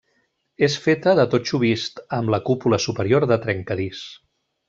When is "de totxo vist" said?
1.19-2.01